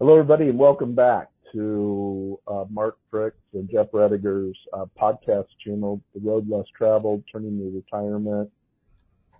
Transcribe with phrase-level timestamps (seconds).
[0.00, 6.00] Hello, everybody, and welcome back to uh, Mark Fricks and Jeff Rediger's uh, podcast channel,
[6.14, 8.50] The Road Less Traveled, Turning Your Retirement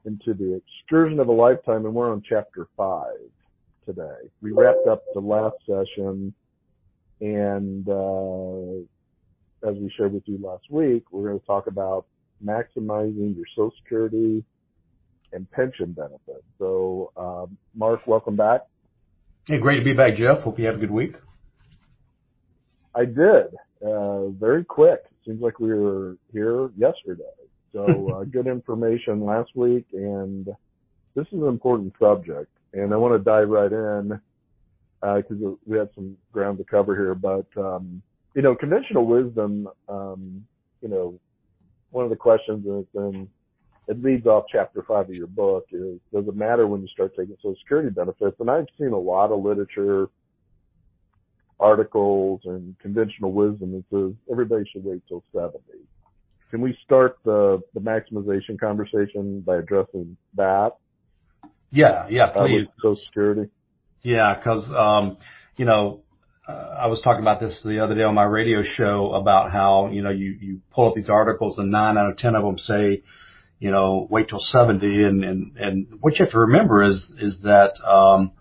[0.04, 3.16] into the Excursion of a Lifetime, and we're on chapter five
[3.86, 4.28] today.
[4.42, 6.34] We wrapped up the last session,
[7.22, 12.04] and uh, as we shared with you last week, we're going to talk about
[12.44, 14.44] maximizing your Social Security
[15.32, 16.44] and pension benefits.
[16.58, 18.66] So, uh, Mark, welcome back.
[19.50, 20.42] Hey, great to be back, Jeff.
[20.42, 21.16] Hope you had a good week.
[22.94, 23.46] I did.
[23.84, 25.00] Uh, very quick.
[25.26, 27.24] Seems like we were here yesterday.
[27.72, 30.46] So uh, good information last week, and
[31.16, 34.20] this is an important subject, and I want to dive right in
[35.00, 37.16] because uh, we have some ground to cover here.
[37.16, 38.02] But um,
[38.36, 39.68] you know, conventional wisdom.
[39.88, 40.46] Um,
[40.80, 41.18] you know,
[41.90, 43.28] one of the questions that's been
[43.90, 47.12] it leads off chapter five of your book is does it matter when you start
[47.16, 48.36] taking social security benefits?
[48.38, 50.08] And i've seen a lot of literature
[51.58, 55.58] articles and conventional wisdom that says everybody should wait till 70
[56.50, 60.76] can we start the the maximization conversation by addressing that?
[61.70, 62.66] Yeah yeah please.
[62.68, 63.50] Uh, social security?
[64.02, 65.18] Yeah because um
[65.56, 66.02] you know
[66.48, 69.90] uh, I was talking about this the other day on my radio show about how,
[69.92, 72.56] you know, you, you pull up these articles and nine out of 10 of them
[72.56, 73.02] say,
[73.60, 75.04] you know, wait till 70.
[75.04, 78.32] And, and, and what you have to remember is, is that, um,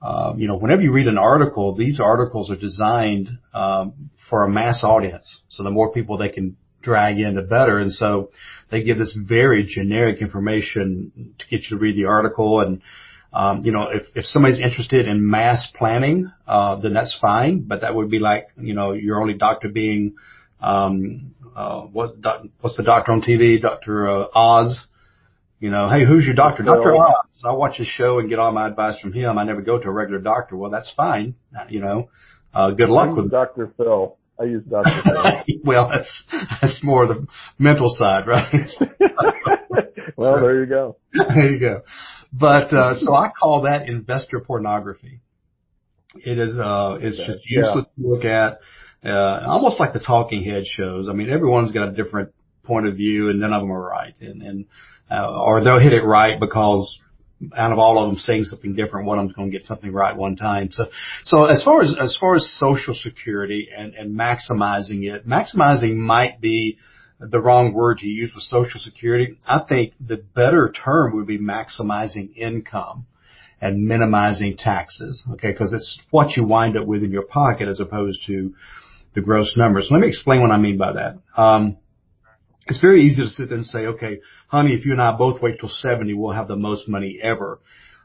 [0.00, 4.48] uh, you know, whenever you read an article, these articles are designed, um, for a
[4.48, 5.40] mass audience.
[5.48, 7.78] So the more people they can drag in, the better.
[7.78, 8.30] And so
[8.70, 12.60] they give this very generic information to get you to read the article.
[12.60, 12.82] And,
[13.32, 17.60] um, you know, if, if somebody's interested in mass planning, uh, then that's fine.
[17.60, 20.16] But that would be like, you know, your only doctor being,
[20.60, 22.16] um, uh, what,
[22.60, 23.60] what's the doctor on TV?
[23.60, 24.08] Dr.
[24.08, 24.86] Uh, Oz.
[25.58, 26.62] You know, hey, who's your doctor?
[26.62, 26.96] Dr.
[26.96, 27.14] Oz.
[27.44, 29.38] I watch his show and get all my advice from him.
[29.38, 30.56] I never go to a regular doctor.
[30.56, 31.34] Well, that's fine.
[31.68, 32.08] You know,
[32.54, 33.72] uh, good luck with Dr.
[33.76, 34.16] Phil.
[34.40, 34.90] I use Dr.
[35.04, 35.56] Phil.
[35.64, 36.24] well, that's,
[36.60, 37.26] that's more the
[37.58, 38.50] mental side, right?
[40.16, 40.96] well, there you go.
[41.12, 41.82] There you go.
[42.32, 45.20] But, uh, so I call that investor pornography.
[46.14, 48.02] It is, uh, it's just useless yeah.
[48.02, 48.56] to look at uh,
[49.04, 51.08] almost like the talking head shows.
[51.08, 52.32] I mean, everyone's got a different
[52.64, 54.14] point of view and none of them are right.
[54.20, 54.64] And, and,
[55.10, 56.98] uh, or they'll hit it right because
[57.56, 59.92] out of all of them saying something different, one of them's going to get something
[59.92, 60.70] right one time.
[60.72, 60.86] So,
[61.24, 66.40] so as far as, as far as social security and, and maximizing it, maximizing might
[66.40, 66.78] be
[67.18, 69.38] the wrong word to use with social security.
[69.46, 73.06] I think the better term would be maximizing income
[73.60, 75.22] and minimizing taxes.
[75.32, 75.52] Okay.
[75.52, 78.54] Cause it's what you wind up with in your pocket as opposed to
[79.14, 79.88] the gross numbers.
[79.90, 81.18] Let me explain what I mean by that.
[81.36, 81.78] Um,
[82.66, 85.42] it's very easy to sit there and say, okay, honey, if you and I both
[85.42, 87.60] wait till 70, we'll have the most money ever.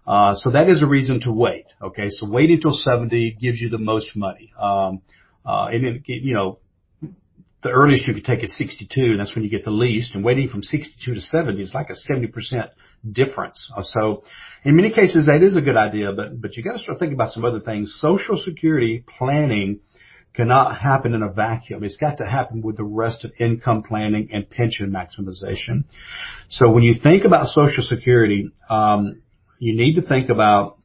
[0.07, 1.66] Uh, so that is a reason to wait.
[1.81, 2.09] Okay.
[2.09, 4.51] So waiting till 70 gives you the most money.
[4.59, 5.01] Um,
[5.45, 6.59] uh, and it, you know,
[7.63, 10.23] the earliest you could take is 62 and that's when you get the least and
[10.23, 12.69] waiting from 62 to 70 is like a 70%
[13.11, 13.72] difference.
[13.75, 14.23] Uh, so
[14.63, 17.16] in many cases that is a good idea, but, but you got to start thinking
[17.16, 17.97] about some other things.
[17.99, 19.79] Social security planning
[20.35, 21.84] cannot happen in a vacuum.
[21.84, 25.85] It's got to happen with the rest of income planning and pension maximization.
[26.50, 29.22] So when you think about Social Security, um,
[29.59, 30.78] you need to think about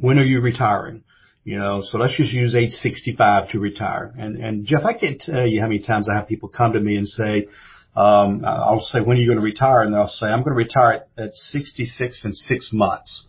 [0.00, 1.02] when are you retiring?
[1.44, 4.12] You know, so let's just use age 65 to retire.
[4.18, 6.80] And, and Jeff, I can't tell you how many times I have people come to
[6.80, 7.46] me and say,
[7.94, 9.82] um, I'll say, when are you going to retire?
[9.82, 13.26] And they'll say, I'm going to retire at 66 in six months.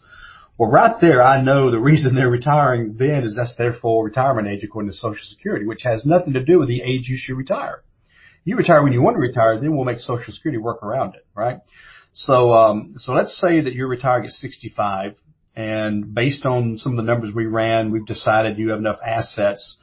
[0.58, 4.48] Well, right there, I know the reason they're retiring then is that's their full retirement
[4.48, 7.38] age according to Social Security, which has nothing to do with the age you should
[7.38, 7.84] retire.
[8.44, 11.28] You retire when you want to retire, then we'll make Social Security work around it,
[11.36, 11.60] right?
[12.12, 15.16] So, um, so let's say that you're retiring at 65
[15.56, 19.78] and based on some of the numbers we ran, we've decided you have enough assets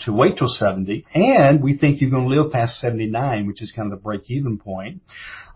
[0.00, 3.72] to wait till 70 and we think you're going to live past 79, which is
[3.72, 5.02] kind of the break even point.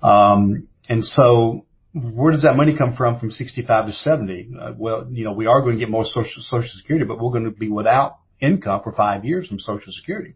[0.03, 4.51] Um, and so where does that money come from from 65 to 70?
[4.59, 7.33] Uh, well, you know, we are going to get more social, social security, but we're
[7.33, 10.35] going to be without income for five years from social security.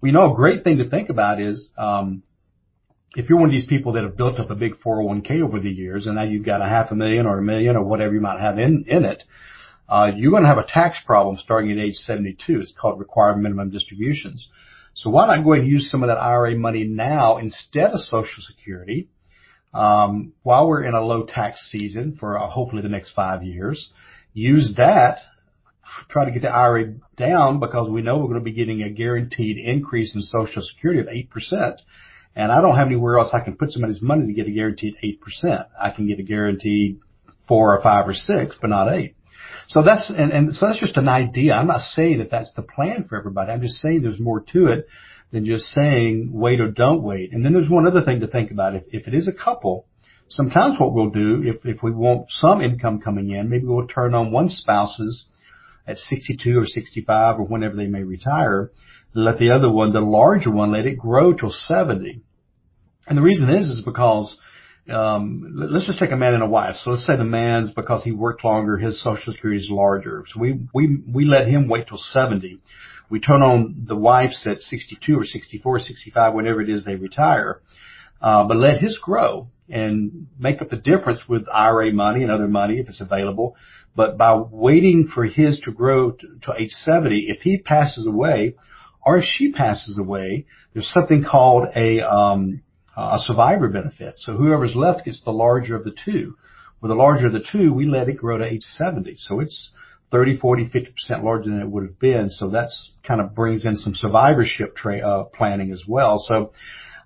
[0.00, 2.22] We know a great thing to think about is, um,
[3.16, 5.70] if you're one of these people that have built up a big 401k over the
[5.70, 8.20] years and now you've got a half a million or a million or whatever you
[8.20, 9.22] might have in, in it,
[9.88, 12.60] uh, you're going to have a tax problem starting at age 72.
[12.60, 14.50] It's called required minimum distributions.
[14.94, 18.00] So why not go ahead and use some of that IRA money now instead of
[18.00, 19.08] social security?
[19.74, 23.90] Um, while we're in a low tax season for uh, hopefully the next five years,
[24.32, 25.18] use that,
[26.08, 28.90] try to get the IRA down because we know we're going to be getting a
[28.90, 31.78] guaranteed increase in Social Security of 8%.
[32.34, 34.96] And I don't have anywhere else I can put somebody's money to get a guaranteed
[35.02, 35.66] 8%.
[35.80, 37.00] I can get a guaranteed
[37.48, 39.14] four or five or six, but not eight.
[39.68, 41.54] So that's, and, and so that's just an idea.
[41.54, 43.50] I'm not saying that that's the plan for everybody.
[43.50, 44.86] I'm just saying there's more to it
[45.32, 47.32] than just saying wait or don't wait.
[47.32, 48.74] And then there's one other thing to think about.
[48.74, 49.86] If, if it is a couple,
[50.28, 54.14] sometimes what we'll do, if, if we want some income coming in, maybe we'll turn
[54.14, 55.26] on one spouse's
[55.86, 58.70] at 62 or 65 or whenever they may retire,
[59.14, 62.20] let the other one, the larger one, let it grow till 70.
[63.06, 64.36] And the reason is, is because,
[64.90, 66.76] um, let's just take a man and a wife.
[66.82, 70.24] So let's say the man's because he worked longer, his social security is larger.
[70.28, 72.60] So we, we, we let him wait till 70.
[73.08, 77.60] We turn on the wife's at 62 or 64 65, whenever it is they retire.
[78.20, 82.48] Uh, but let his grow and make up the difference with IRA money and other
[82.48, 83.56] money if it's available.
[83.94, 88.54] But by waiting for his to grow to, to age 70, if he passes away
[89.04, 92.62] or if she passes away, there's something called a, um,
[92.96, 94.14] a survivor benefit.
[94.18, 96.36] So whoever's left gets the larger of the two.
[96.80, 99.14] With the larger of the two, we let it grow to age 70.
[99.16, 99.70] So it's
[100.10, 102.30] 30, 40, 50% larger than it would have been.
[102.30, 106.18] So that's kind of brings in some survivorship tra- uh, planning as well.
[106.18, 106.52] So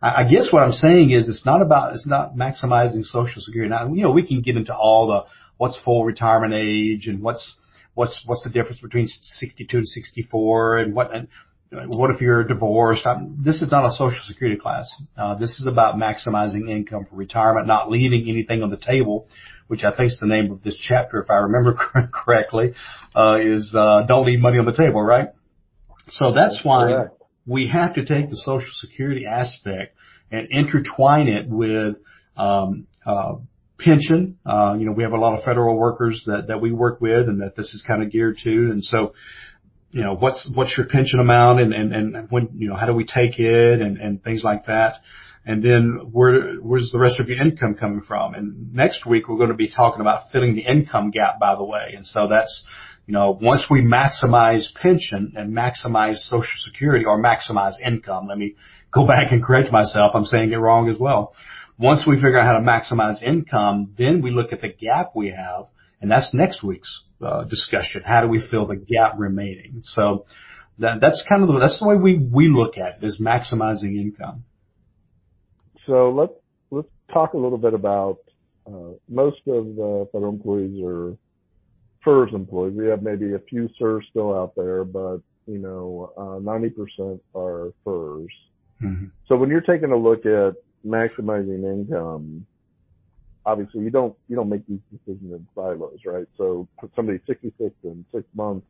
[0.02, 3.70] I, I guess what I'm saying is it's not about, it's not maximizing social security.
[3.70, 5.24] Now, you know, we can get into all the,
[5.56, 7.54] what's full retirement age and what's,
[7.94, 11.28] what's, what's the difference between 62 and 64 and what, and
[11.70, 13.06] what if you're divorced?
[13.06, 14.90] I'm, this is not a social security class.
[15.16, 19.28] Uh, this is about maximizing income for retirement, not leaving anything on the table,
[19.70, 21.78] which I think is the name of this chapter, if I remember
[22.12, 22.74] correctly,
[23.14, 25.28] uh, is, uh, don't leave money on the table, right?
[26.08, 27.04] So that's why
[27.46, 29.94] we have to take the social security aspect
[30.28, 31.98] and intertwine it with,
[32.36, 33.36] um, uh,
[33.78, 34.38] pension.
[34.44, 37.28] Uh, you know, we have a lot of federal workers that, that we work with
[37.28, 38.50] and that this is kind of geared to.
[38.50, 39.14] And so,
[39.92, 42.92] you know, what's, what's your pension amount and, and, and when, you know, how do
[42.92, 44.96] we take it and, and things like that.
[45.44, 48.34] And then where, where's the rest of your income coming from?
[48.34, 51.64] And next week we're going to be talking about filling the income gap, by the
[51.64, 51.94] way.
[51.96, 52.64] And so that's,
[53.06, 58.56] you know, once we maximize pension and maximize social security or maximize income, let me
[58.92, 60.12] go back and correct myself.
[60.14, 61.34] I'm saying it wrong as well.
[61.78, 65.30] Once we figure out how to maximize income, then we look at the gap we
[65.30, 65.66] have
[66.00, 68.02] and that's next week's uh, discussion.
[68.04, 69.80] How do we fill the gap remaining?
[69.82, 70.26] So
[70.78, 74.00] that, that's kind of the, that's the way we, we look at it is maximizing
[74.00, 74.44] income.
[75.86, 76.32] So let's,
[76.70, 78.18] let's talk a little bit about,
[78.66, 81.16] uh, most of the federal employees are
[82.04, 82.74] FERS employees.
[82.76, 87.72] We have maybe a few CSRS still out there, but you know, uh, 90% are
[87.84, 88.32] FERS.
[88.82, 89.06] Mm-hmm.
[89.26, 90.54] So when you're taking a look at
[90.86, 92.46] maximizing income,
[93.44, 96.26] obviously you don't you don't make these decisions in silos, right?
[96.36, 98.66] So somebody 66 in six months,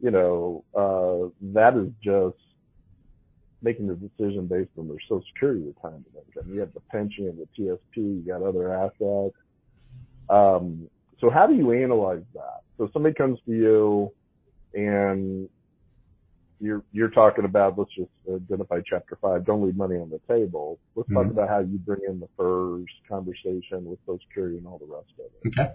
[0.00, 2.36] you know, uh, that is just
[3.62, 6.52] making the decision based on their Social Security retirement income.
[6.52, 9.36] You have the pension, you have the TSP, you got other assets.
[10.28, 10.88] Um,
[11.20, 12.62] so how do you analyze that?
[12.78, 14.12] So somebody comes to you
[14.72, 15.48] and
[16.60, 19.46] you're you're talking about let's just identify chapter five.
[19.46, 20.78] Don't leave money on the table.
[20.94, 21.16] Let's mm-hmm.
[21.16, 24.84] talk about how you bring in the FERS conversation with Social Security and all the
[24.84, 25.48] rest of it.
[25.48, 25.72] Okay.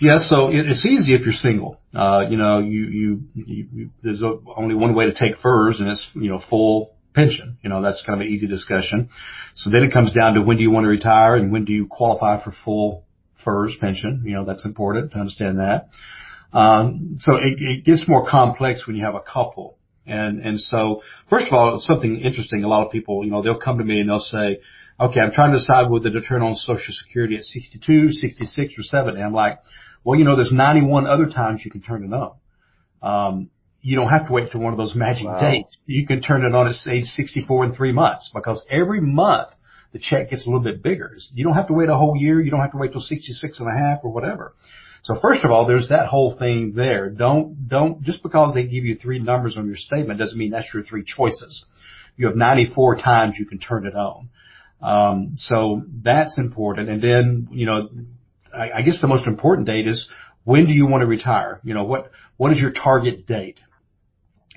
[0.00, 0.18] Yeah.
[0.20, 1.80] So it's easy if you're single.
[1.92, 5.80] Uh, you know, you you, you, you there's a, only one way to take FERS,
[5.80, 7.58] and it's you know full pension.
[7.62, 9.10] You know, that's kind of an easy discussion.
[9.54, 11.72] So then it comes down to when do you want to retire and when do
[11.72, 13.04] you qualify for full
[13.44, 14.22] FERS pension.
[14.24, 15.88] You know, that's important to understand that.
[16.52, 19.76] Um, so it, it gets more complex when you have a couple.
[20.06, 22.64] And, and so, first of all, it's something interesting.
[22.64, 24.60] A lot of people, you know, they'll come to me and they'll say,
[24.98, 28.82] okay, I'm trying to decide whether to turn on social security at 62, 66 or
[28.82, 29.22] 70.
[29.22, 29.60] I'm like,
[30.02, 32.32] well, you know, there's 91 other times you can turn it on.
[33.02, 33.50] Um,
[33.82, 35.38] you don't have to wait for one of those magic wow.
[35.38, 35.76] dates.
[35.86, 39.48] You can turn it on at age 64 in three months because every month
[39.92, 41.16] the check gets a little bit bigger.
[41.32, 42.40] You don't have to wait a whole year.
[42.40, 44.54] You don't have to wait till 66 and a half or whatever.
[45.02, 47.08] So first of all, there's that whole thing there.
[47.08, 50.72] Don't, don't, just because they give you three numbers on your statement doesn't mean that's
[50.74, 51.64] your three choices.
[52.16, 54.28] You have 94 times you can turn it on.
[54.82, 56.90] Um, so that's important.
[56.90, 57.88] And then, you know,
[58.54, 60.06] I, I guess the most important date is
[60.44, 61.60] when do you want to retire?
[61.64, 63.58] You know, what, what is your target date?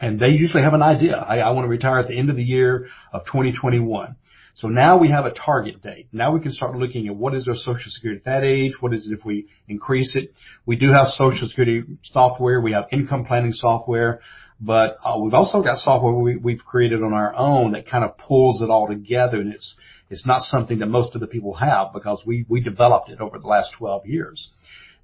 [0.04, 1.16] And they usually have an idea.
[1.16, 4.18] I, I want to retire at the end of the year of 2021.
[4.54, 6.08] So now we have a target date.
[6.12, 8.74] Now we can start looking at what is our social security at that age?
[8.82, 10.34] What is it if we increase it?
[10.66, 12.60] We do have social security software.
[12.60, 14.20] We have income planning software,
[14.60, 18.18] but uh, we've also got software we, we've created on our own that kind of
[18.18, 19.78] pulls it all together and it's,
[20.10, 23.40] it's not something that most of the people have because we, we developed it over
[23.40, 24.52] the last 12 years.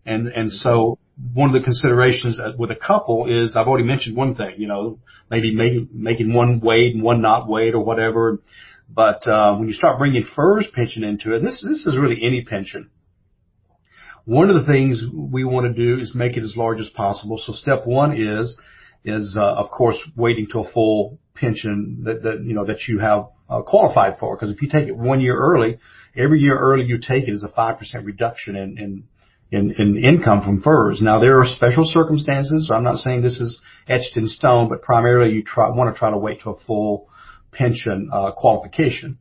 [0.09, 0.97] And, and so
[1.33, 4.97] one of the considerations with a couple is I've already mentioned one thing, you know,
[5.29, 8.39] maybe making, making one wait and one not wait or whatever.
[8.89, 12.43] But uh, when you start bringing FERS pension into it, this this is really any
[12.43, 12.89] pension.
[14.25, 17.39] One of the things we want to do is make it as large as possible.
[17.43, 18.57] So step one is,
[19.05, 22.97] is, uh, of course, waiting to a full pension that, that, you know, that you
[22.97, 24.35] have uh, qualified for.
[24.35, 25.77] Because if you take it one year early,
[26.15, 29.03] every year early you take it is a 5% reduction in, in,
[29.51, 31.01] in, in income from FERS.
[31.01, 32.67] Now there are special circumstances.
[32.67, 35.97] So I'm not saying this is etched in stone, but primarily you try, want to
[35.97, 37.09] try to wait to a full
[37.51, 39.17] pension, uh, qualification.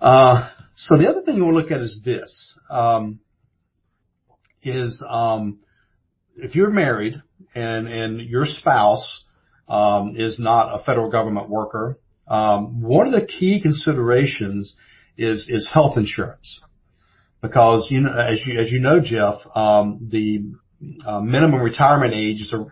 [0.00, 3.20] Uh, so the other thing you want to look at is this, um,
[4.62, 5.60] is, um,
[6.36, 7.20] if you're married
[7.54, 9.24] and, and your spouse,
[9.68, 14.74] um, is not a federal government worker, um, one of the key considerations
[15.16, 16.60] is, is health insurance.
[17.42, 20.52] Because, you know, as you, as you know, Jeff, um, the
[21.06, 22.66] uh, minimum retirement age is a,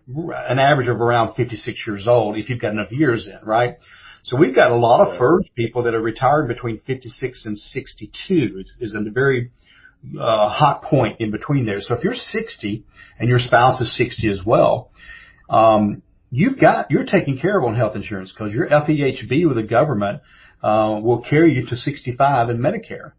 [0.50, 3.76] an average of around 56 years old if you've got enough years in, right?
[4.22, 8.64] So we've got a lot of FERS people that are retired between 56 and 62
[8.80, 9.50] is a very
[10.18, 11.80] uh, hot point in between there.
[11.80, 12.84] So if you're 60
[13.18, 14.90] and your spouse is 60 as well,
[15.48, 19.62] um, you've got you're taken care of on health insurance because your FEHB with the
[19.62, 20.20] government
[20.62, 23.12] uh, will carry you to 65 in Medicare.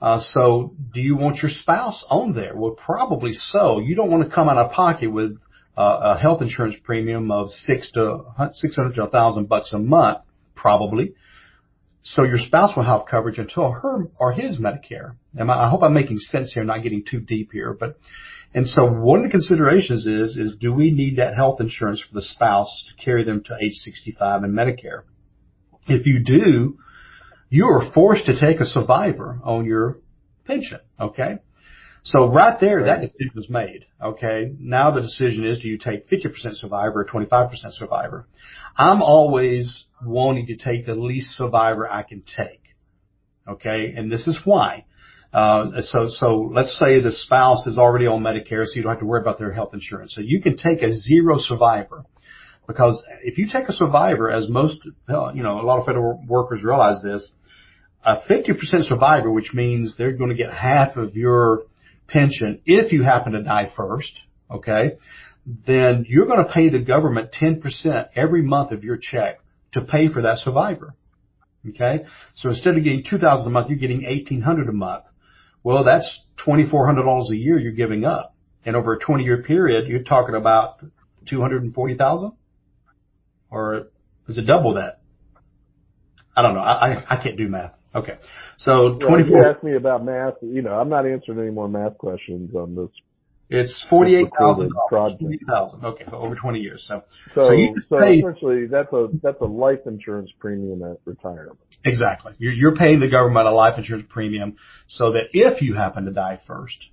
[0.00, 2.54] Uh, so do you want your spouse on there?
[2.54, 3.78] Well, probably so.
[3.80, 5.38] You don't want to come out of pocket with
[5.76, 9.78] uh, a health insurance premium of six to six hundred to a thousand bucks a
[9.78, 10.18] month,
[10.54, 11.14] probably.
[12.02, 15.16] So your spouse will have coverage until her or his Medicare.
[15.34, 17.98] And I hope I'm making sense here, not getting too deep here, but
[18.54, 22.14] and so one of the considerations is is do we need that health insurance for
[22.14, 25.02] the spouse to carry them to age 65 and Medicare?
[25.88, 26.78] If you do,
[27.56, 29.98] you are forced to take a survivor on your
[30.44, 30.80] pension.
[31.00, 31.38] Okay.
[32.02, 33.86] So right there, that decision was made.
[34.00, 34.52] Okay.
[34.60, 38.28] Now the decision is, do you take 50% survivor or 25% survivor?
[38.76, 42.62] I'm always wanting to take the least survivor I can take.
[43.48, 43.94] Okay.
[43.96, 44.84] And this is why.
[45.32, 49.00] Uh, so, so let's say the spouse is already on Medicare, so you don't have
[49.00, 50.14] to worry about their health insurance.
[50.14, 52.04] So you can take a zero survivor
[52.66, 56.62] because if you take a survivor, as most, you know, a lot of federal workers
[56.62, 57.32] realize this,
[58.04, 61.64] a 50% survivor, which means they're going to get half of your
[62.08, 64.12] pension if you happen to die first,
[64.50, 64.96] okay,
[65.66, 69.38] then you're going to pay the government 10% every month of your check
[69.72, 70.94] to pay for that survivor.
[71.68, 72.04] Okay?
[72.34, 75.04] So instead of getting 2000 a month, you're getting 1800 a month.
[75.62, 78.34] Well, that's $2,400 a year you're giving up.
[78.64, 80.78] And over a 20 year period, you're talking about
[81.28, 82.32] 240,000
[83.50, 83.88] or
[84.28, 85.00] is it double that?
[86.36, 86.60] I don't know.
[86.60, 87.72] I, I, I can't do math.
[87.96, 88.18] Okay.
[88.58, 89.10] So 24.
[89.10, 90.34] Well, you asked me about math.
[90.42, 92.90] You know, I'm not answering any more math questions on this.
[93.48, 94.72] It's forty-eight thousand.
[94.90, 95.84] Thousand.
[95.84, 96.84] Okay, over twenty years.
[96.88, 101.58] So, so, so, so pay, essentially, that's a that's a life insurance premium at retirement.
[101.84, 102.32] Exactly.
[102.38, 104.56] You're you're paying the government a life insurance premium
[104.88, 106.88] so that if you happen to die first,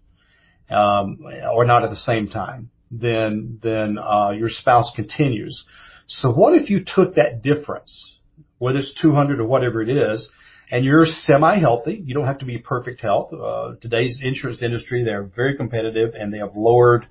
[0.70, 5.66] um, or not at the same time, then then uh, your spouse continues.
[6.06, 8.20] So what if you took that difference,
[8.60, 10.30] whether it's two hundred or whatever it is,
[10.74, 12.02] and you're semi-healthy.
[12.04, 13.32] You don't have to be perfect health.
[13.32, 17.06] Uh, today's insurance industry, they're very competitive and they have lowered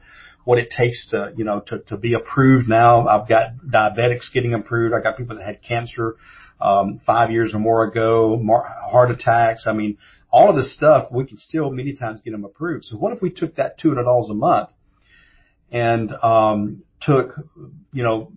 [0.45, 3.07] what it takes to, you know, to, to be approved now.
[3.07, 4.92] I've got diabetics getting approved.
[4.92, 6.16] I got people that had cancer,
[6.61, 9.66] um, five years or more ago, more heart attacks.
[9.69, 9.97] I mean,
[10.28, 12.87] all of this stuff, we can still many times get them approved.
[12.87, 14.71] So what if we took that $200 a month
[15.71, 17.37] and, um, took,
[17.92, 18.33] you know,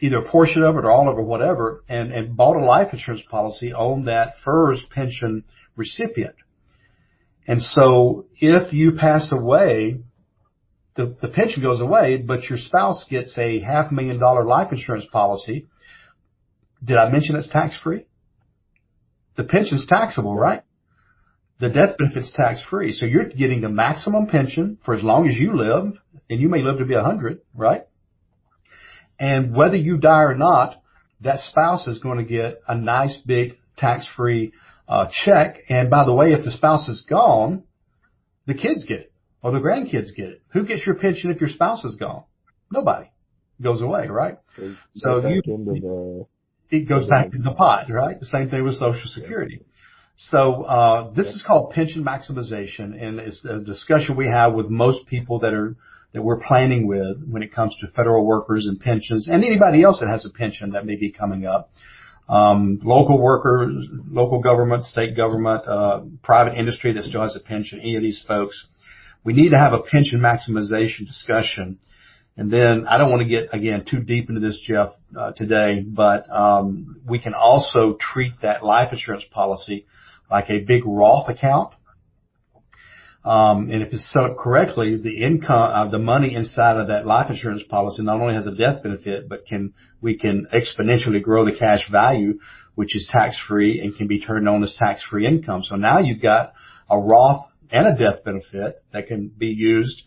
[0.00, 2.64] either a portion of it or all of it or whatever and, and bought a
[2.64, 5.44] life insurance policy on that FERS pension
[5.76, 6.34] recipient.
[7.46, 10.00] And so if you pass away,
[10.96, 15.06] the, the pension goes away, but your spouse gets a half million dollar life insurance
[15.10, 15.66] policy.
[16.82, 18.06] Did I mention it's tax free?
[19.36, 20.62] The pension's taxable, right?
[21.60, 22.92] The death benefit's tax free.
[22.92, 25.92] So you're getting the maximum pension for as long as you live,
[26.28, 27.82] and you may live to be a hundred, right?
[29.20, 30.82] And whether you die or not,
[31.20, 34.52] that spouse is going to get a nice big tax-free
[34.88, 35.58] uh, check.
[35.68, 37.64] And by the way, if the spouse is gone,
[38.46, 39.12] the kids get it
[39.42, 40.42] or the grandkids get it.
[40.52, 42.24] Who gets your pension if your spouse is gone?
[42.72, 43.10] Nobody.
[43.58, 44.38] It goes away, right?
[44.96, 46.26] So, the,
[46.70, 48.18] it goes back to the pot, right?
[48.18, 49.60] The same thing with Social Security.
[50.16, 55.06] So uh, this is called pension maximization, and it's a discussion we have with most
[55.06, 55.76] people that are
[56.12, 60.00] that we're planning with when it comes to federal workers and pensions and anybody else
[60.00, 61.70] that has a pension that may be coming up.
[62.28, 67.80] Um, local workers, local government, state government, uh, private industry that still has a pension,
[67.80, 68.68] any of these folks.
[69.24, 71.78] We need to have a pension maximization discussion.
[72.36, 75.80] And then I don't want to get again too deep into this, Jeff, uh, today,
[75.80, 79.86] but um, we can also treat that life insurance policy
[80.30, 81.74] like a big Roth account
[83.24, 87.06] Um, and if it's set up correctly, the income, uh, the money inside of that
[87.06, 91.44] life insurance policy not only has a death benefit, but can, we can exponentially grow
[91.44, 92.38] the cash value,
[92.76, 95.62] which is tax free and can be turned on as tax free income.
[95.62, 96.54] So now you've got
[96.88, 100.02] a Roth and a death benefit that can be used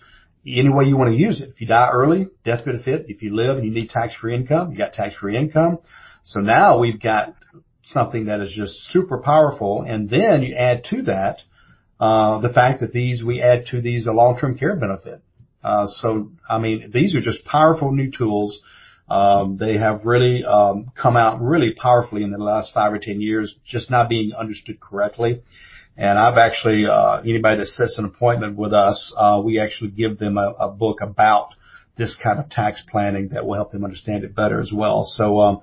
[0.46, 1.50] any way you want to use it.
[1.50, 3.06] If you die early, death benefit.
[3.08, 5.80] If you live and you need tax free income, you got tax free income.
[6.24, 7.36] So now we've got
[7.86, 9.84] something that is just super powerful.
[9.88, 11.40] And then you add to that,
[12.00, 15.22] the fact that these, we add to these a long-term care benefit.
[15.64, 18.60] Uh, so, I mean, these are just powerful new tools.
[19.10, 23.22] Um, they have really, um, come out really powerfully in the last five or ten
[23.22, 25.42] years, just not being understood correctly.
[25.96, 30.18] And I've actually, uh, anybody that sets an appointment with us, uh, we actually give
[30.18, 31.50] them a, book about
[31.98, 35.06] this kind of tax planning that will help them understand it better as well.
[35.06, 35.62] So, um,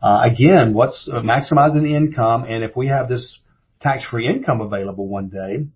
[0.00, 3.38] uh, again, what's uh, maximizing the income, and if we have this
[3.80, 5.66] tax-free income available one day,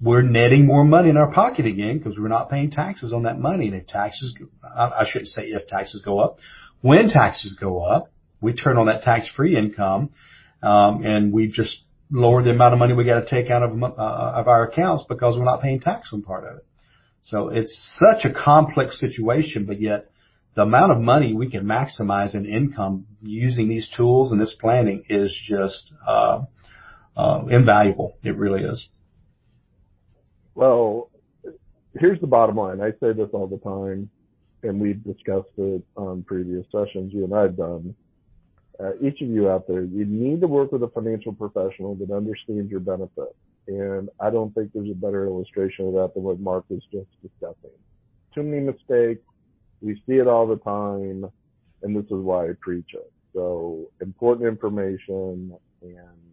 [0.00, 3.38] we're netting more money in our pocket again because we're not paying taxes on that
[3.38, 3.66] money.
[3.66, 6.38] And if taxes, I shouldn't say if taxes go up,
[6.80, 10.10] when taxes go up, we turn on that tax-free income,
[10.62, 13.82] um, and we just lower the amount of money we got to take out of,
[13.82, 16.66] uh, of our accounts because we're not paying tax on part of it.
[17.22, 20.10] So it's such a complex situation, but yet
[20.54, 25.04] the amount of money we can maximize in income using these tools and this planning
[25.08, 26.42] is just uh,
[27.18, 28.16] uh, invaluable.
[28.22, 28.88] It really is.
[30.54, 31.10] Well,
[31.98, 32.80] here's the bottom line.
[32.80, 34.08] I say this all the time,
[34.62, 37.94] and we've discussed it on previous sessions you and I have done.
[38.80, 42.12] Uh, each of you out there, you need to work with a financial professional that
[42.12, 43.34] understands your benefit.
[43.66, 47.08] And I don't think there's a better illustration of that than what Mark was just
[47.20, 47.76] discussing.
[48.34, 49.22] Too many mistakes,
[49.80, 51.26] we see it all the time,
[51.82, 53.12] and this is why I preach it.
[53.34, 56.27] So important information, and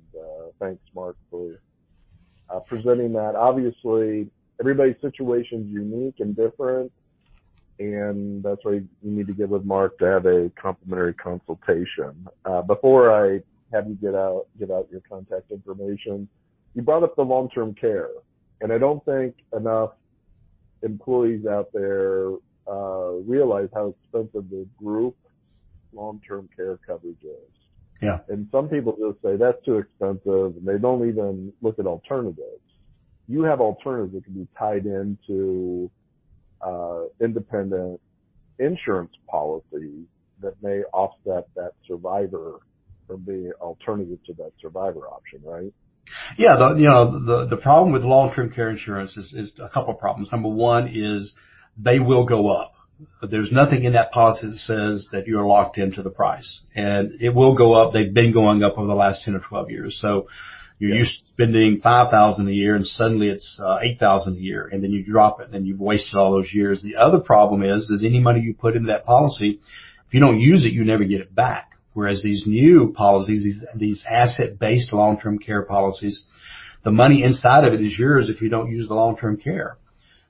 [0.59, 1.59] thanks, Mark, for
[2.49, 3.35] uh, presenting that.
[3.35, 6.91] Obviously, everybody's situation is unique and different,
[7.79, 12.27] and that's why you need to get with Mark to have a complimentary consultation.
[12.45, 13.41] Uh, before I
[13.73, 16.27] have you get out get out your contact information,
[16.73, 18.09] you brought up the long-term care,
[18.61, 19.91] and I don't think enough
[20.83, 22.31] employees out there
[22.67, 25.15] uh, realize how expensive the group
[25.93, 27.64] long-term care coverage is.
[28.01, 28.19] Yeah.
[28.27, 32.61] And some people just say that's too expensive and they don't even look at alternatives.
[33.27, 35.89] You have alternatives that can be tied into,
[36.61, 37.99] uh, independent
[38.59, 40.05] insurance policies
[40.41, 42.59] that may offset that survivor
[43.07, 45.73] from being alternative to that survivor option, right?
[46.37, 49.93] Yeah, the, you know, the, the problem with long-term care insurance is, is a couple
[49.93, 50.29] of problems.
[50.31, 51.35] Number one is
[51.77, 52.74] they will go up.
[53.21, 57.33] There's nothing in that policy that says that you're locked into the price and it
[57.33, 57.91] will go up.
[57.91, 59.99] They've been going up over the last 10 or 12 years.
[60.01, 60.27] So
[60.79, 64.81] you're used to spending 5,000 a year and suddenly it's uh, 8,000 a year and
[64.83, 66.81] then you drop it and you've wasted all those years.
[66.81, 69.59] The other problem is, is any money you put into that policy,
[70.07, 71.71] if you don't use it, you never get it back.
[71.93, 76.25] Whereas these new policies, these, these asset-based long-term care policies,
[76.83, 79.77] the money inside of it is yours if you don't use the long-term care.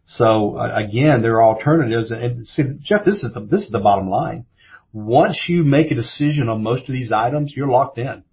[0.05, 2.11] So uh, again, there are alternatives.
[2.11, 4.45] And see, Jeff, this is the, this is the bottom line.
[4.93, 8.23] Once you make a decision on most of these items, you're locked in.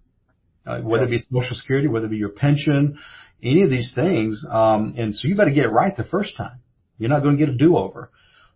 [0.65, 2.97] Uh, whether it be Social Security, whether it be your pension,
[3.43, 4.45] any of these things.
[4.49, 6.59] Um, and so you better get it right the first time.
[6.97, 8.09] You're not going to get a do-over.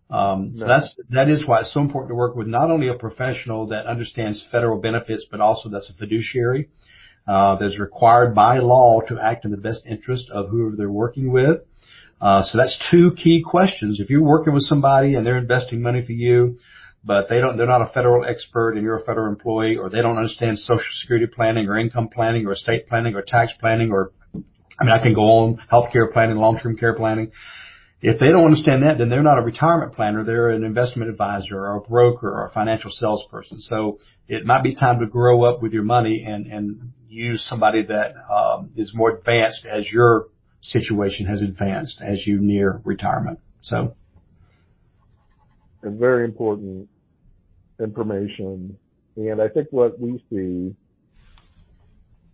[0.09, 0.61] Um, no.
[0.61, 3.67] so that's, that is why it's so important to work with not only a professional
[3.67, 6.69] that understands federal benefits, but also that's a fiduciary,
[7.27, 11.29] uh, that's required by law to act in the best interest of whoever they're working
[11.29, 11.59] with.
[12.19, 13.99] Uh, so that's two key questions.
[13.99, 16.57] If you're working with somebody and they're investing money for you,
[17.03, 20.01] but they don't, they're not a federal expert and you're a federal employee or they
[20.01, 24.11] don't understand social security planning or income planning or estate planning or tax planning or,
[24.79, 27.31] I mean, I can go on healthcare planning, long-term care planning.
[28.01, 30.23] If they don't understand that, then they're not a retirement planner.
[30.23, 33.59] They're an investment advisor or a broker or a financial salesperson.
[33.59, 37.83] So it might be time to grow up with your money and, and use somebody
[37.83, 40.27] that um, is more advanced as your
[40.67, 43.39] situation has advanced as you near retirement.
[43.61, 43.95] So.
[45.83, 46.89] It's very important
[47.79, 48.77] information.
[49.15, 50.75] And I think what we see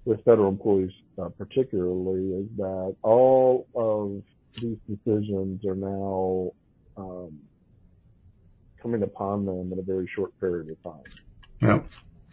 [0.05, 0.91] with federal employees
[1.21, 4.21] uh, particularly is that all of
[4.61, 6.51] these decisions are now
[6.97, 7.39] um,
[8.81, 11.03] coming upon them in a very short period of time.
[11.61, 11.79] Yeah.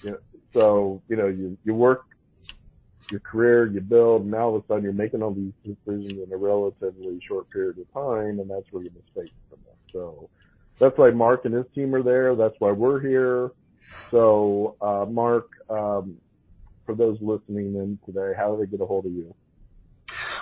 [0.02, 0.12] yeah.
[0.52, 2.04] So, you know, you, you work
[3.10, 6.12] your career, you build, and now all of a sudden you're making all these decisions
[6.12, 9.74] in a relatively short period of time, and that's where the mistakes come in.
[9.92, 10.28] So
[10.78, 12.34] that's why Mark and his team are there.
[12.34, 13.50] That's why we're here.
[14.10, 16.16] So, uh, Mark, um,
[16.86, 19.34] for those listening in today, how do they get a hold of you?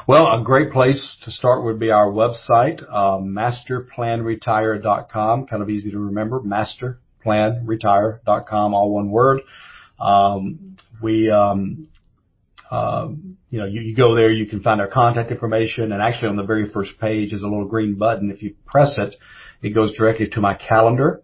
[0.06, 5.46] Well, a great place to start would be our website, uh, masterplanretire.com.
[5.46, 6.40] Kind of easy to remember.
[6.40, 9.42] Masterplanretire.com, all one word.
[10.00, 11.88] Um, we, um,
[12.70, 16.44] you know, you, go there, you can find our contact information, and actually on the
[16.44, 18.30] very first page is a little green button.
[18.30, 19.14] If you press it,
[19.62, 21.22] it goes directly to my calendar.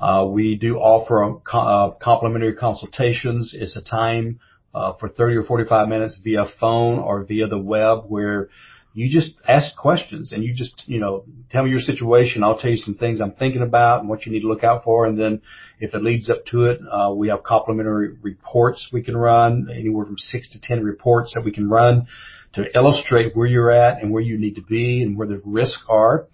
[0.00, 3.54] Uh, we do offer a, uh, complimentary consultations.
[3.58, 4.40] It's a time
[4.74, 8.48] uh, for 30 or 45 minutes via phone or via the web where
[8.96, 12.42] you just ask questions and you just, you know, tell me your situation.
[12.42, 14.84] I'll tell you some things I'm thinking about and what you need to look out
[14.84, 15.04] for.
[15.04, 15.42] And then
[15.78, 20.06] if it leads up to it, uh, we have complimentary reports we can run, anywhere
[20.06, 22.06] from six to 10 reports that we can run
[22.54, 25.84] to illustrate where you're at and where you need to be and where the risks
[25.90, 26.26] are.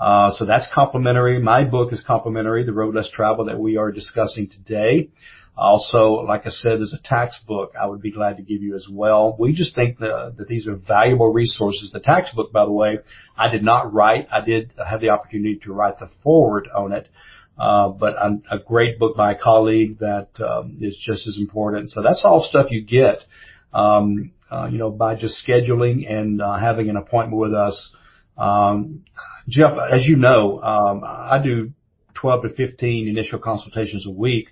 [0.00, 1.38] Uh, so that's complimentary.
[1.38, 5.10] My book is complimentary, The Road Less Travel that we are discussing today.
[5.56, 8.76] Also, like I said, there's a tax book I would be glad to give you
[8.76, 9.34] as well.
[9.38, 11.90] We just think that, that these are valuable resources.
[11.90, 12.98] The tax book, by the way,
[13.38, 14.28] I did not write.
[14.30, 17.08] I did have the opportunity to write the forward on it.
[17.58, 21.88] Uh, but a, a great book by a colleague that um, is just as important.
[21.88, 23.20] So that's all stuff you get,
[23.72, 27.94] um, uh, you know, by just scheduling and uh, having an appointment with us.
[28.36, 29.04] Um,
[29.48, 31.70] Jeff, as you know, um, I do
[32.12, 34.50] 12 to 15 initial consultations a week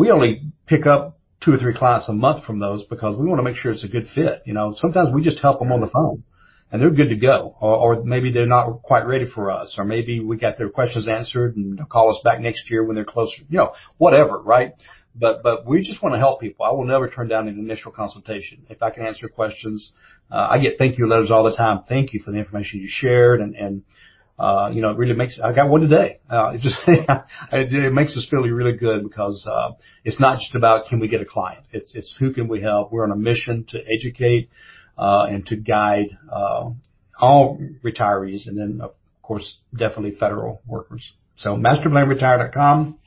[0.00, 3.38] we only pick up two or three clients a month from those because we want
[3.38, 4.40] to make sure it's a good fit.
[4.46, 6.24] You know, sometimes we just help them on the phone
[6.72, 9.84] and they're good to go or, or maybe they're not quite ready for us or
[9.84, 13.04] maybe we got their questions answered and they'll call us back next year when they're
[13.04, 14.72] closer, you know, whatever, right?
[15.14, 16.64] But, but we just want to help people.
[16.64, 18.64] I will never turn down an initial consultation.
[18.70, 19.92] If I can answer questions,
[20.30, 21.82] uh, I get thank you letters all the time.
[21.86, 23.82] Thank you for the information you shared and, and,
[24.72, 26.20] you know, it really makes, I got one today.
[26.28, 26.80] Uh, it just,
[27.52, 29.72] it, makes us feel really good because, uh,
[30.04, 31.64] it's not just about can we get a client.
[31.72, 32.92] It's, it's who can we help.
[32.92, 34.48] We're on a mission to educate,
[34.96, 36.70] uh, and to guide, uh,
[37.20, 41.12] all retirees and then of course definitely federal workers.
[41.36, 42.98] So masterplanretire.com.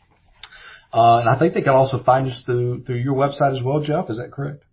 [0.93, 3.81] Uh, and I think they can also find us through, through your website as well,
[3.81, 4.09] Jeff.
[4.09, 4.63] Is that correct?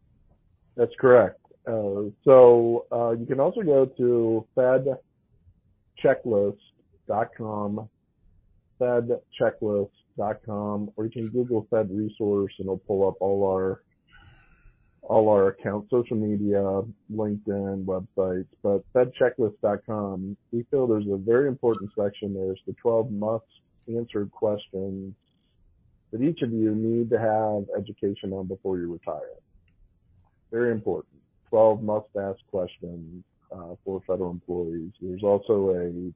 [0.76, 1.40] That's correct.
[1.66, 4.98] Uh, so, uh, you can also go to Fed
[6.02, 7.88] checklist.com,
[8.80, 13.82] fedchecklist.com, or you can Google Fed Resource and it'll pull up all our
[15.02, 16.82] all our accounts, social media,
[17.12, 22.32] LinkedIn, websites, but fedchecklist.com, we feel there's a very important section.
[22.32, 23.44] There's the 12 must
[23.88, 25.14] answered questions
[26.12, 29.36] that each of you need to have education on before you retire.
[30.52, 31.16] Very important.
[31.48, 33.24] 12 must ask questions
[33.84, 34.92] for federal employees.
[35.00, 36.12] There's also a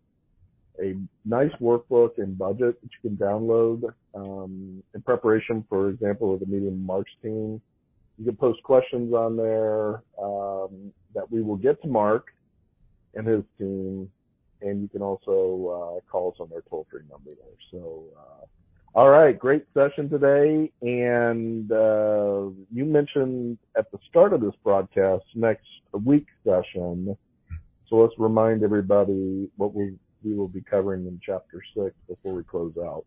[0.81, 6.41] a nice workbook and budget that you can download um, in preparation, for example, with
[6.41, 7.61] the Medium Marks team.
[8.19, 12.27] You can post questions on there um, that we will get to Mark
[13.15, 14.11] and his team,
[14.63, 17.57] and you can also uh, call us on their toll-free number there.
[17.71, 18.45] So, uh,
[18.97, 20.71] all right, great session today.
[20.83, 25.67] And uh, you mentioned at the start of this broadcast next
[26.05, 27.17] week session
[27.95, 32.43] so let's remind everybody what we we will be covering in chapter six before we
[32.43, 33.05] close out.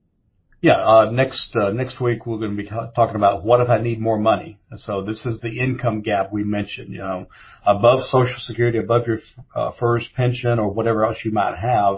[0.62, 3.82] Yeah, uh, next uh, next week we're going to be talking about what if I
[3.82, 4.60] need more money.
[4.78, 6.94] So this is the income gap we mentioned.
[6.94, 7.28] You know,
[7.66, 9.20] above Social Security, above your
[9.54, 11.98] uh, FERS pension or whatever else you might have.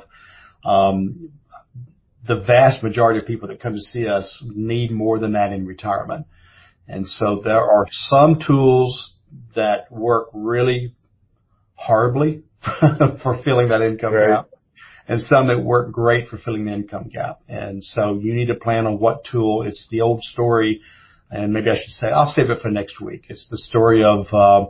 [0.63, 1.31] Um,
[2.27, 5.65] the vast majority of people that come to see us need more than that in
[5.65, 6.25] retirement.
[6.87, 9.13] And so there are some tools
[9.55, 10.95] that work really
[11.75, 12.43] horribly
[13.23, 14.27] for filling that income right.
[14.27, 14.49] gap
[15.09, 17.39] and some that work great for filling the income gap.
[17.49, 19.63] And so you need to plan on what tool.
[19.63, 20.81] It's the old story,
[21.31, 23.25] and maybe I should say I'll save it for next week.
[23.27, 24.67] It's the story of uh,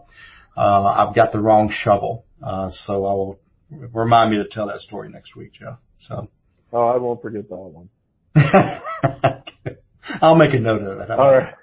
[0.57, 2.25] uh, I've got the wrong shovel.
[2.41, 5.77] Uh, so I will remind me to tell that story next week, Joe.
[5.99, 6.29] So.
[6.71, 7.89] Oh, I won't forget that one.
[10.21, 11.11] I'll make a note of it.
[11.11, 11.53] All right.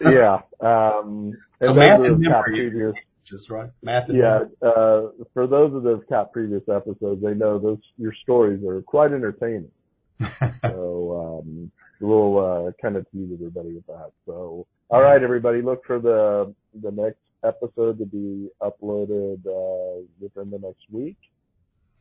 [0.00, 0.40] Yeah.
[0.60, 2.92] Um, so math and memory.
[3.26, 3.70] Just right?
[3.82, 4.08] Math.
[4.08, 4.40] yeah.
[4.62, 9.12] Uh, for those of those caught previous episodes, they know those your stories are quite
[9.12, 9.70] entertaining.
[10.62, 14.10] so um, we'll uh, kind of tease everybody with that.
[14.26, 20.50] So all right, everybody, look for the the next episode to be uploaded uh, within
[20.50, 21.16] the next week.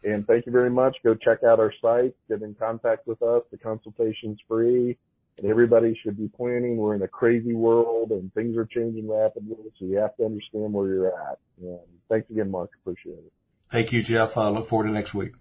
[0.03, 0.95] And thank you very much.
[1.03, 2.15] Go check out our site.
[2.29, 3.43] Get in contact with us.
[3.51, 4.97] The consultation's free
[5.37, 6.77] and everybody should be planning.
[6.77, 10.73] We're in a crazy world and things are changing rapidly, so you have to understand
[10.73, 11.39] where you're at.
[11.61, 12.71] And thanks again, Mark.
[12.81, 13.33] Appreciate it.
[13.71, 14.37] Thank you, Jeff.
[14.37, 15.33] I look forward to next week.